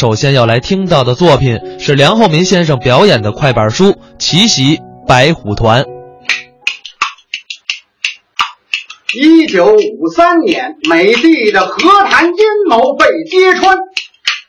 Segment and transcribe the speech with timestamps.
[0.00, 5.84] 首先要来听到的作品是梁浩民先生表演的快板书《奇袭白虎团》。
[9.12, 12.34] 一九五三年，美帝的和谈阴
[12.66, 13.76] 谋被揭穿，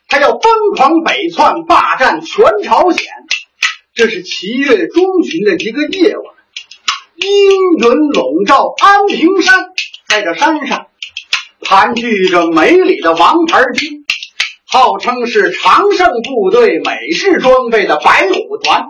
[0.08, 0.42] 他要疯
[0.78, 3.06] 狂北窜，霸占全朝鲜。
[3.94, 6.26] 这是七月中旬的一个夜晚，
[7.18, 7.28] 阴
[7.78, 9.66] 云笼罩安平山，
[10.08, 10.88] 在这山上
[11.60, 14.01] 盘踞着美里的王牌军。
[14.72, 18.86] 号称是常胜部队美式装备的白虎团，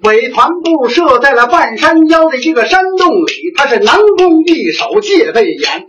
[0.00, 5.86] 尾团部设在了半山腰的一个山洞里，它是南攻易守，戒备严，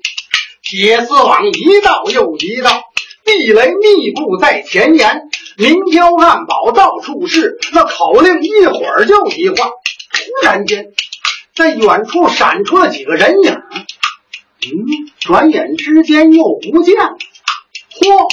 [0.62, 2.84] 铁丝网一道又一道，
[3.24, 5.24] 地雷密布在前沿，
[5.58, 9.58] 明标暗堡到处是，那口令一会儿就一换。
[9.58, 10.94] 突然间，
[11.56, 14.86] 在远处闪出了几个人影，嗯，
[15.20, 17.18] 转眼之间又不见了。
[18.00, 18.28] 嚯！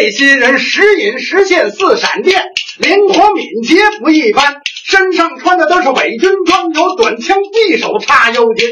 [0.00, 2.42] 这些人时隐时现，似闪电，
[2.78, 4.62] 灵活敏捷不一般。
[4.86, 8.70] 身上穿的都是伪军装，有短枪匕首插腰间，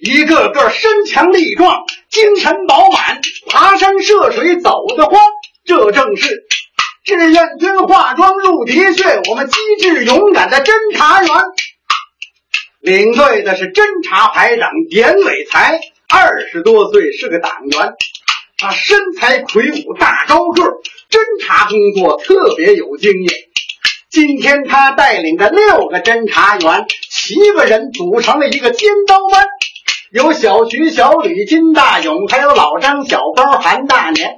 [0.00, 5.20] 一个个身强力壮，精神饱满，爬山涉水走得欢。
[5.66, 6.30] 这正是
[7.04, 11.30] 志愿军化妆入敌穴，我们机智勇敢的侦查员。
[12.80, 17.92] 领队的是侦察排长严伟才，二十多岁，是个党员。
[18.58, 23.34] 他身材魁梧，大高个，侦查工作特别有经验。
[24.10, 29.44] 今天他带领着六个侦查员，七个人组成了一个尖刀班，
[30.12, 34.36] 有小徐、小吕、金大勇，还有老张、小包、韩大年。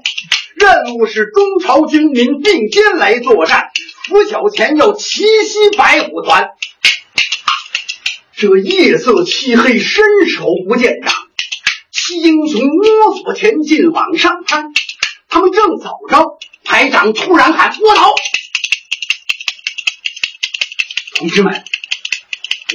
[0.55, 3.69] 任务是中朝军民并肩来作战，
[4.09, 6.49] 拂晓前要奇袭白虎团。
[8.35, 11.15] 这夜色漆黑，伸手不见掌。
[12.07, 14.73] 七英雄摸索前进，往上攀。
[15.29, 18.15] 他们正走着，排长突然喊：“卧倒！”
[21.19, 21.65] 同志们，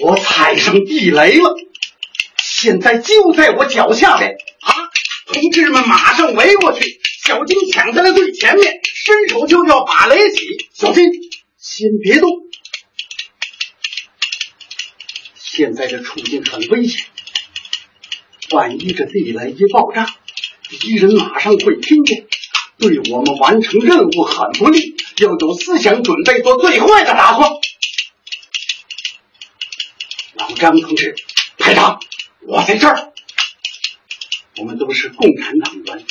[0.01, 1.55] 我踩上地雷了，
[2.43, 4.91] 现在就在我脚下边啊！
[5.27, 6.99] 同志们，马上围过去！
[7.23, 10.41] 小金抢在了最前面，伸手就要把雷起。
[10.73, 11.05] 小金，
[11.57, 12.29] 先别动，
[15.35, 17.05] 现在这处境很危险。
[18.51, 20.05] 万一这地雷一爆炸，
[20.79, 22.27] 敌人马上会听见，
[22.77, 27.49] 对我们完成任务很不利，要有思想准备，做最坏的打算。
[30.33, 31.15] 老张同志，
[31.57, 31.99] 排长，
[32.41, 33.13] 我在这儿。
[34.57, 36.05] 我们都是共产党员，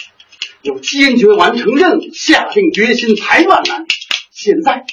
[0.63, 3.85] 要坚决完成任务，下定决心才万难。
[4.31, 4.87] 现在，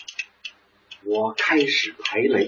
[1.04, 2.48] 我开始排雷。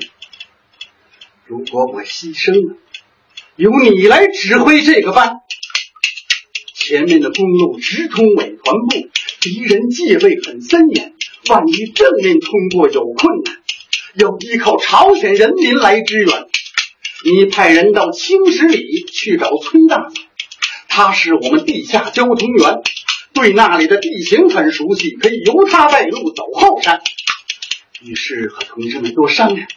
[1.46, 2.76] 如果我牺牲了。
[3.60, 5.42] 由你来指挥这个班。
[6.74, 9.10] 前面的公路直通尾团部，
[9.42, 11.14] 敌人戒备很森严，
[11.50, 13.58] 万一正面通过有困难，
[14.16, 16.46] 要依靠朝鲜人民来支援。
[17.26, 20.24] 你派人到青石里去找崔大佐，
[20.88, 22.78] 他是我们地下交通员，
[23.34, 27.02] 对那里的地形很熟悉，可以由他带路走后山。
[28.02, 29.68] 于是和同志们多商量，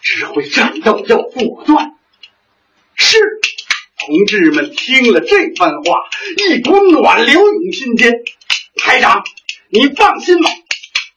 [0.00, 1.92] 指挥战斗要果断。
[2.96, 3.18] 是，
[3.98, 6.00] 同志们听了这番话，
[6.48, 8.12] 一股暖流涌心间。
[8.78, 9.24] 排长，
[9.68, 10.50] 你放心吧，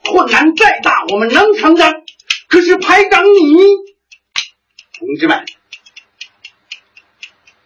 [0.03, 2.03] 困难再大，我们能承担。
[2.47, 3.53] 可是排长你，
[4.97, 5.45] 同志们，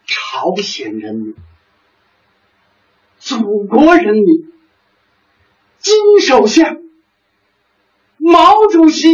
[0.06, 1.34] 朝鲜人民、
[3.18, 4.52] 祖国人民、
[5.78, 6.76] 金首相、
[8.16, 9.08] 毛主席。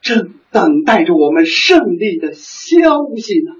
[0.00, 2.40] 正等待着我们胜利的消
[3.16, 3.52] 息呢。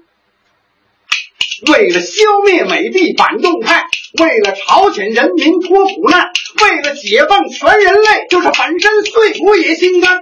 [1.71, 3.85] 为了消灭美帝反动派，
[4.19, 6.31] 为了朝鲜人民脱苦难，
[6.61, 10.19] 为了解放全人类，就是粉身碎骨也心甘。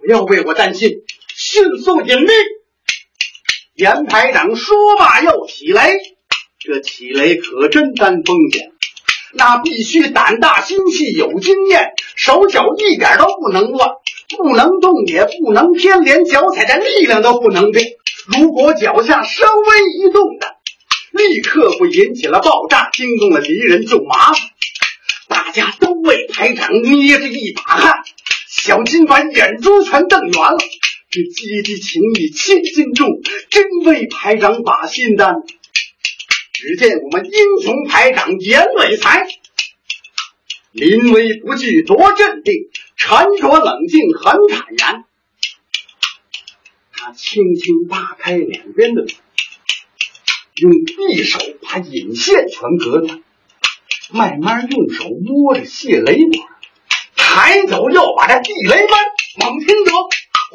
[0.00, 0.90] 不要为我担心，
[1.34, 2.30] 迅速引力。
[3.74, 5.98] 严排长说罢又起雷，
[6.60, 8.70] 这起雷可真担风险，
[9.32, 13.88] 那必须胆大心细，有经验，手脚一点都不能乱。
[14.36, 17.86] 不能动，也不能偏，连脚踩的力量都不能变。
[18.26, 20.56] 如果脚下稍微一动的，
[21.10, 24.42] 立刻会引起了爆炸，惊动了敌人就麻烦。
[25.28, 27.94] 大家都为排长捏着一把汗。
[28.48, 30.58] 小金把眼珠全瞪圆了。
[31.10, 33.08] 这阶级情谊千斤重，
[33.50, 35.34] 真为排长把心担。
[36.52, 39.26] 只见我们英雄排长严伟才，
[40.72, 42.54] 临危不惧，多镇定。
[43.06, 45.04] 沉着冷静，很坦然。
[46.90, 49.04] 他轻轻扒开两边的
[50.54, 53.22] 用匕首把引线全隔断，
[54.10, 56.48] 慢慢用手摸着泄雷管，
[57.14, 58.98] 抬走要把这地雷搬。
[59.36, 59.92] 猛听得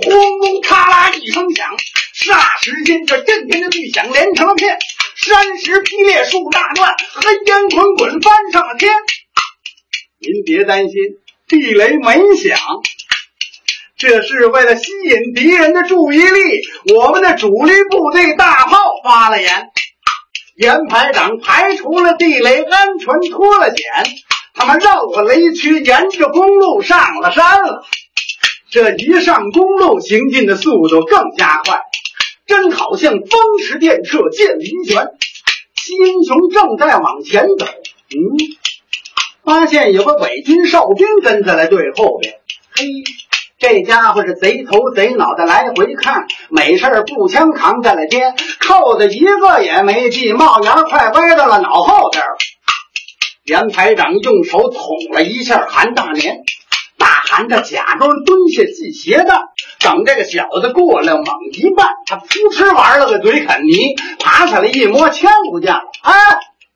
[0.01, 1.77] 轰隆咔啦一声响，
[2.15, 4.79] 霎时间这震天的巨响连成了片，
[5.15, 8.91] 山石劈裂，树大乱，黑烟滚滚翻上了天。
[10.17, 10.95] 您别担心，
[11.49, 12.57] 地雷没响。
[13.97, 16.61] 这是为了吸引敌人的注意力，
[16.95, 19.71] 我们的主力部队大炮发了言，
[20.55, 23.77] 严排长排除了地雷，安全脱了险，
[24.53, 27.83] 他们绕过雷区，沿着公路上了山了。
[28.71, 31.81] 这一上公路，行进的速度更加快，
[32.45, 35.07] 真好像风驰电掣，见林旋。
[35.75, 38.15] 七英雄正在往前走，嗯，
[39.49, 42.35] 发现有个伪军哨兵跟在了队后边，
[42.75, 42.85] 嘿。
[43.57, 52.23] 这家伙是贼头贼脑的来回看，没事步枪扛在了肩，扣子一个也没系，帽檐快歪到了脑后边。
[53.43, 56.43] 连排长用手捅了一下韩大年，
[56.99, 59.35] 大韩他假装蹲下系鞋带，
[59.83, 65.81] 等这个小子过来猛一绊，他扑哧玩了个嘴啃泥，爬起来一摸枪不见了。
[66.03, 66.13] 哎，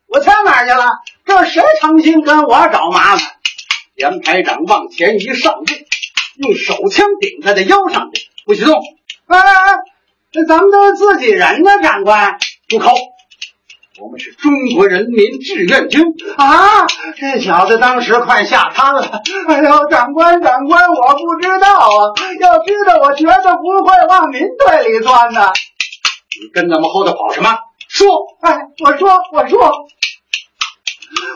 [0.08, 0.84] 我枪哪去了？
[1.24, 3.26] 这谁成心跟我找麻烦？
[3.96, 5.72] 严排长往前一上步。
[6.36, 8.10] 用手枪顶在他腰上，
[8.44, 8.74] 不许动！
[9.28, 9.74] 哎哎哎，
[10.32, 12.36] 这咱们都是自己人呢，长官，
[12.66, 12.90] 住口！
[14.00, 16.02] 我们是中国人民志愿军
[16.36, 16.88] 啊！
[17.16, 19.22] 这小子当时快吓瘫了。
[19.46, 21.88] 哎呦，长官，长官，我不知道啊！
[22.40, 25.52] 要知道，我绝对不会往您队里钻的。
[26.42, 27.56] 你跟咱们后头跑什么？
[27.88, 28.08] 说！
[28.40, 29.72] 哎，我说，我说。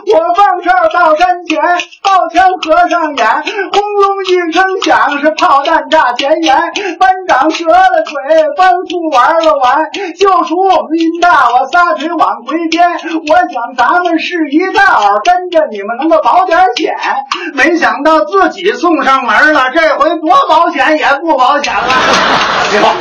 [0.06, 1.60] 我放哨到山前，
[2.02, 3.26] 抱枪合上眼，
[3.72, 6.56] 轰隆一声响，是炮弹炸前沿。
[6.98, 8.14] 班长折了腿，
[8.56, 12.88] 班副玩了完，就属我们林大，我撒腿往回颠。
[12.90, 16.94] 我想咱们是一道，跟着你们能够保点险，
[17.54, 21.82] 没想到自己送上门了，这回多保险也不保险了。
[22.70, 22.94] 别慌。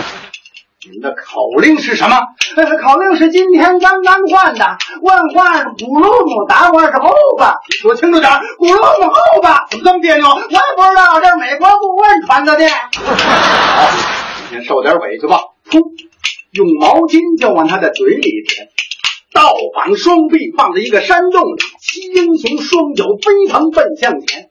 [0.89, 2.15] 你们的口令是什么？
[2.55, 7.55] 呃，口令是今天刚刚换的，问换咕噜噜，答话是后吧？
[7.69, 9.67] 你说清楚点，咕噜噜后吧？
[9.69, 10.29] 怎么这么别扭？
[10.29, 12.69] 我也不知道，这是美国顾问传的电。
[12.71, 13.89] 好，
[14.49, 15.41] 今天受点委屈吧。
[15.69, 15.81] 噗，
[16.51, 18.69] 用毛巾就往他的嘴里填。
[19.33, 24.49] 倒绑双臂放在一个山洞里，七英雄双脚飞腾奔向前。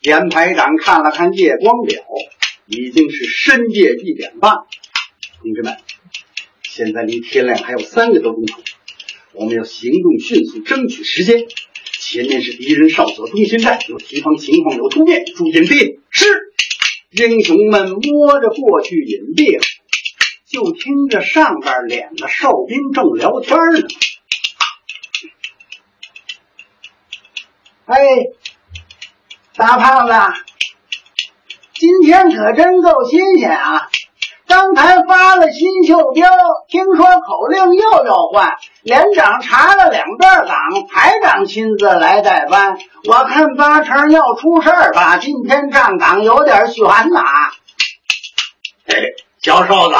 [0.00, 2.00] 连排长看了看夜光表，
[2.66, 4.52] 已经是深夜一点半。
[5.46, 5.76] 同志们，
[6.64, 8.60] 现在离天亮还有三个多钟头，
[9.32, 11.46] 我们要行动迅速，争取时间。
[12.00, 16.00] 前面是敌人哨所中心站，有敌方情况有突变，注意隐蔽。
[16.10, 16.26] 是，
[17.10, 19.62] 英雄们摸着过去隐蔽了，
[20.48, 23.86] 就听着上边两个哨兵正聊天呢。
[27.84, 27.96] 哎，
[29.54, 30.12] 大胖子，
[31.74, 33.88] 今天可真够新鲜啊！
[34.48, 36.30] 刚才发了新袖标，
[36.68, 40.56] 听说口令又要换，连长查了两段岗，
[40.88, 42.78] 排长亲自来代班。
[43.08, 45.18] 我看八成要出事儿吧？
[45.18, 47.22] 今天站岗有点悬呐。
[48.86, 49.96] 嘿，小瘦子，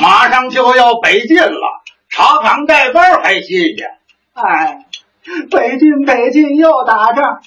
[0.00, 3.98] 马上就要北进了，查岗带班还新鲜。
[4.34, 4.86] 哎，
[5.50, 7.40] 北进北进又打仗，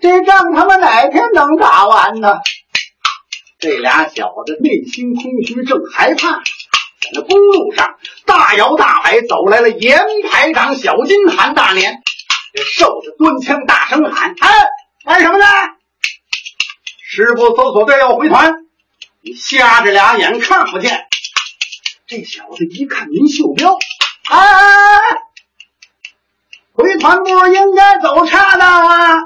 [0.00, 2.40] 这仗他妈哪天能打完呢？
[3.58, 6.40] 这俩小子内心空虚，正害怕，
[7.00, 9.70] 在那公路上大摇大摆走来了。
[9.70, 12.02] 严排长小金韩大年，
[12.52, 14.50] 这瘦子端枪大声喊：“哎，
[15.04, 15.46] 干什么呢？
[17.08, 18.66] 师部搜索队要回团，
[19.22, 21.06] 你瞎着俩眼看不见。”
[22.06, 23.78] 这小子一看您袖标，
[24.28, 25.00] 哎哎哎，
[26.74, 29.24] 回团不应该走岔道啊！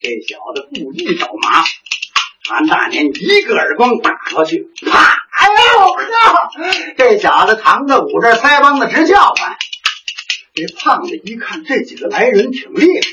[0.00, 1.70] 这小子故意找麻烦。
[2.48, 4.98] 韩大年一个耳光打过去，啪！
[5.36, 6.50] 哎呦靠，
[6.96, 9.56] 这小子躺在捂着腮帮子直叫唤。
[10.54, 13.08] 这胖子一看这几个来人挺厉害，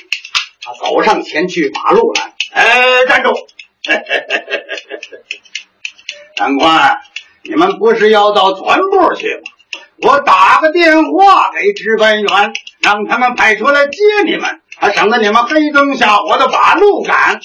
[0.62, 2.34] 他走上前去把路拦。
[2.52, 3.32] 哎，站住！
[6.36, 6.98] 长官，
[7.44, 9.42] 你们不是要到团部去吗？
[10.04, 17.40] 我打个电话给值班员，让他们派车来接你们，还省得你们黑灯瞎火的把路赶。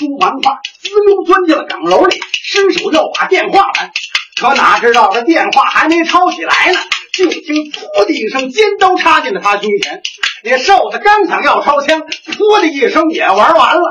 [0.00, 3.92] 说完话，滋溜钻进了岗楼里，伸手要把电话按，
[4.40, 6.78] 可哪知道这电话还没抄起来呢，
[7.12, 7.40] 就听
[7.70, 10.02] “噗”的一声，尖刀插进了他胸前。
[10.42, 12.00] 那瘦子刚想要抄枪
[12.32, 13.82] ，“噗”的一声也玩完了。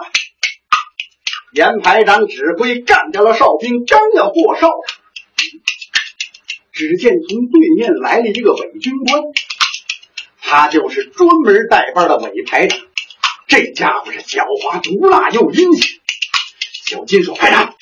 [1.54, 4.68] 严排长指挥干掉了哨兵，刚要过哨，
[6.72, 9.22] 只见从对面来了一个伪军官，
[10.42, 12.80] 他就是专门带班的伪排长。
[13.50, 16.00] 这家伙是狡猾毒辣又阴险。
[16.86, 17.76] 小金说：“排长，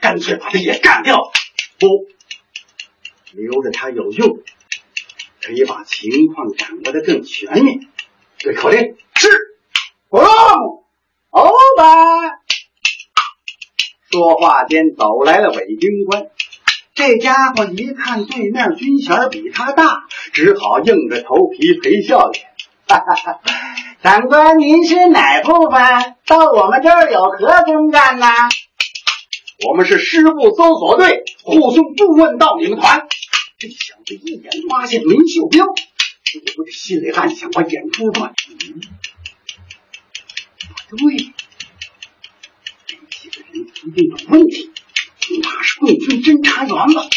[0.00, 1.32] 干脆把他也干掉。
[1.78, 1.88] 不，
[3.32, 4.38] 留着他有用，
[5.40, 7.80] 可以把情况掌握的更全面。”
[8.38, 9.28] 对口令是
[10.10, 10.84] ，from
[11.30, 12.30] over。
[14.10, 16.26] 说话间走来了伪军官，
[16.94, 22.46] 这家伙一看对面军衔比他大，只好硬着头皮陪笑脸。
[22.86, 23.40] 哈哈哈！
[24.04, 25.80] 长官，您是哪部分？
[26.26, 28.26] 到我们这儿有何公干呢？
[29.66, 33.08] 我们是师部搜索队，护送顾问到你们团。
[33.56, 38.34] 这小子一眼发现林秀彪，我这心里暗想：我眼珠断。
[40.90, 41.32] 不对
[42.86, 43.66] 这个人。
[43.86, 44.70] 一定有问题，
[45.26, 47.08] 恐怕是共军侦察员吧。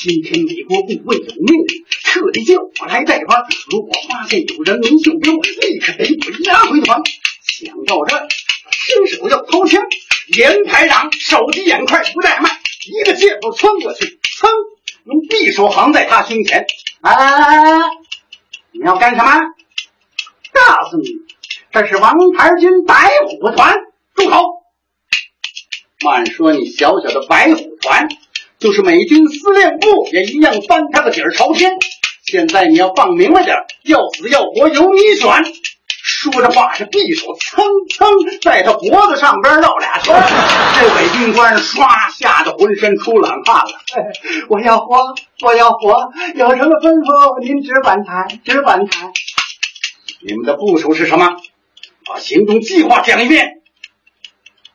[0.00, 1.83] 今天美国顾问有命令，
[2.14, 3.44] 特地叫我来带班。
[3.72, 7.02] 如果发现有人林秀彪，立刻逮捕押回团。
[7.42, 8.16] 想到这，
[8.70, 9.82] 伸手要掏枪，
[10.28, 12.52] 连排长手疾眼快，不怠慢，
[12.86, 14.48] 一个箭步窜过去，噌，
[15.06, 16.64] 用匕首横在他胸前。
[17.00, 17.80] 啊！
[18.70, 19.40] 你要干什么？
[20.52, 21.08] 告诉你，
[21.72, 23.76] 这是王牌军白虎团，
[24.14, 24.62] 住口！
[26.04, 28.08] 慢说，你小小的白虎团，
[28.60, 31.72] 就是美军司令部也一样翻他个底儿朝天。
[32.34, 35.30] 现在你要放明白点，要死要活由你选。
[35.86, 40.20] 说着话，这匕首蹭蹭在他脖子上边绕俩圈。
[40.80, 41.86] 这伪军官唰
[42.18, 43.72] 吓得浑身出冷汗了。
[44.50, 49.12] 我要活，我要活，有什么吩咐您只管谈，只管谈。
[50.26, 51.36] 你们的部署是什么？
[52.04, 53.60] 把行动计划讲一遍。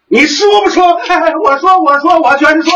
[0.08, 0.94] 你说不说？
[1.44, 2.74] 我说，我说，我全说。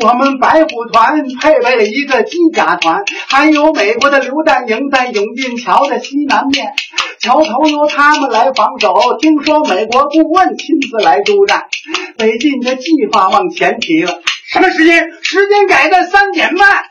[0.00, 6.74] 我们白虎团配备了一个机甲团，还有美国的榴弹营在永定桥的西南面，
[7.20, 9.18] 桥头由他们来防守。
[9.20, 11.68] 听说美国顾问亲自来督战，
[12.16, 14.22] 北进的计划往前提了。
[14.52, 15.08] 什么时间？
[15.22, 16.84] 时间改在三点半。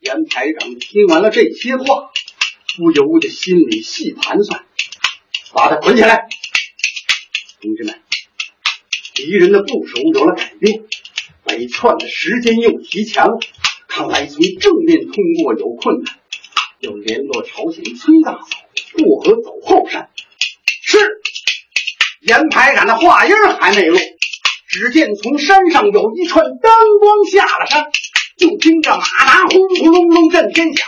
[0.00, 2.10] 严排长听完了这些话，
[2.76, 4.64] 不由得心里细盘算，
[5.52, 6.26] 把他捆起来。
[7.60, 7.94] 同志们，
[9.14, 10.82] 敌人的部署有了改变，
[11.44, 13.38] 北窜的时间又提前了。
[13.88, 16.14] 看来从正面通过有困难，
[16.80, 18.46] 要联络朝鲜崔大嫂
[18.96, 20.08] 过河走后山。
[20.82, 20.98] 是，
[22.20, 24.00] 严排长的话音还没落，
[24.66, 27.84] 只见从山上有一串灯光下了山，
[28.38, 30.86] 就听着马达轰轰隆隆震天响，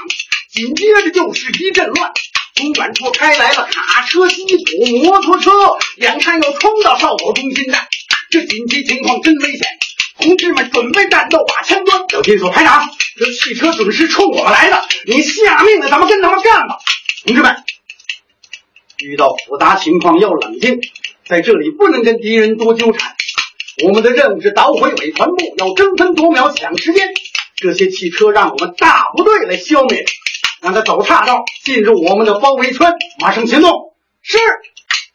[0.51, 2.11] 紧接着就是一阵乱。
[2.55, 5.51] 从远处开来了卡车、机组、摩托车，
[5.97, 7.87] 眼看要冲到哨口中心站，
[8.31, 9.61] 这紧急情况真危险！
[10.25, 12.03] 同志们，准备战斗，把枪端。
[12.09, 12.89] 小金说：“排长，
[13.19, 16.79] 这汽车准是冲我们来的，你下命令，咱们跟他们干吧。”
[17.27, 17.55] 同志们，
[19.01, 20.81] 遇到复杂情况要冷静，
[21.27, 23.15] 在这里不能跟敌人多纠缠。
[23.85, 27.13] 我们的任务是捣毁伪团部，要争分夺秒抢时间。
[27.57, 30.07] 这些汽车让我们大部队来消灭。
[30.63, 33.95] 让他走岔道，进入我们的包围圈，马上行动。
[34.23, 34.39] 是，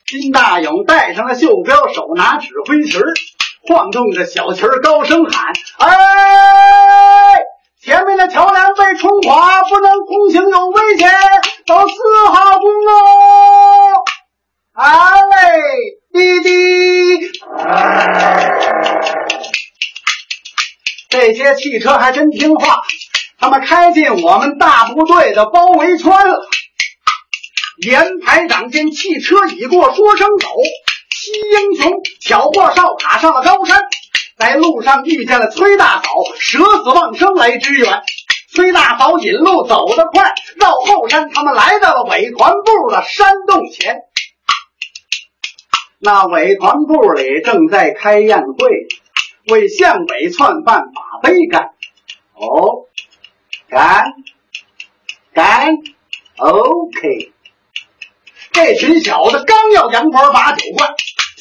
[0.05, 2.99] 金大勇带上了袖标，手拿指挥旗，
[3.67, 5.89] 晃动着小旗儿，高声喊：“哎，
[7.81, 11.11] 前面的桥梁被冲垮，不能通行，有危险，
[11.67, 12.91] 走四号公路。”
[14.73, 15.59] 啊嘞，
[16.13, 17.31] 滴滴，
[21.09, 22.81] 这些汽车还真听话。
[23.39, 26.39] 他们开进我们大部队的包围圈了。
[27.81, 30.49] 连排长见汽车已过，说声走。
[31.21, 33.81] 七英雄巧过哨卡上了高山，
[34.37, 36.09] 在路上遇见了崔大嫂，
[36.39, 38.01] 舍死忘生来支援。
[38.55, 43.97] 崔大嫂引路走得快，绕后山，他们来到了伪团部的山洞前。
[45.99, 48.87] 那伪团部里正在开宴会，
[49.49, 51.71] 为向北窜办法杯干。
[52.33, 52.85] 哦。
[53.67, 54.05] 干，
[55.33, 55.67] 干
[56.37, 57.33] ，OK。
[58.51, 60.89] 这群小子刚要扬脖把酒灌，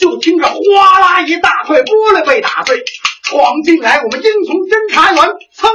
[0.00, 2.84] 就听着哗啦一大块玻璃被打碎，
[3.24, 5.22] 闯进来我们英雄侦察员，
[5.56, 5.70] 噌，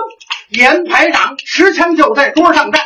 [0.49, 2.81] 严排长持枪就在桌上站，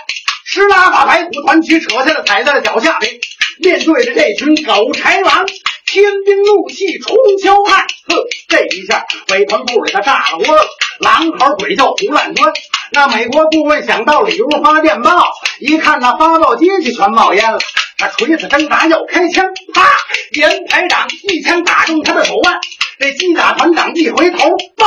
[0.45, 3.13] 施拉把白虎团旗扯下来踩在了脚下边，
[3.59, 5.45] 面对着这群狗豺狼，
[5.85, 10.65] 天兵怒气冲霄汉，呵，这一下伪团部里他炸了窝了，
[10.99, 12.51] 狼嚎鬼叫胡乱钻。
[12.91, 15.27] 那美国顾问想到里屋发电报，
[15.59, 17.59] 一看那发报机器全冒烟了，
[17.97, 19.81] 他锤子挣扎要开枪，啪！
[20.33, 22.59] 严排长一枪打中他的手腕，
[22.99, 24.85] 这机甲团长一回头，梆！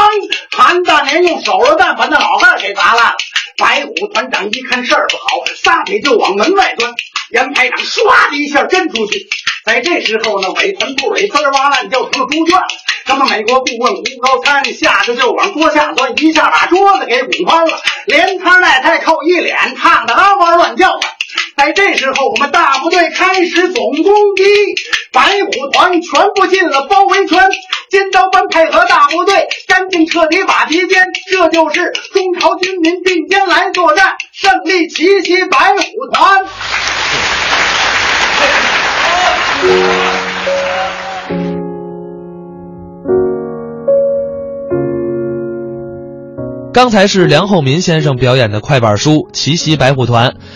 [0.57, 3.17] 韩大年用手榴弹把那脑袋给砸烂了。
[3.57, 5.25] 白虎团长一看事儿不好，
[5.57, 6.95] 撒腿就往门外钻。
[7.31, 9.29] 严排长唰的一下跟出去，
[9.65, 12.61] 在这时候呢，尾团部尾滋哇烂叫成了猪圈。
[13.07, 20.99] 那么美国顾问胡高参下去就往桌下钻，一下把桌子给拱翻了，连摊带太扣一脸，烫得嗷嗷乱叫。
[21.57, 24.45] 在这时候，我们大部队开始总攻击，
[25.13, 27.39] 白虎团全部进了包围圈，
[27.91, 31.07] 尖刀班配合大部队，干净彻底把敌歼。
[31.31, 35.83] 这就是中朝军民并肩来作战，胜利奇袭白虎
[36.13, 36.45] 团。
[46.73, 50.31] 刚才是梁厚民先生表演的快板书《奇袭白虎团》，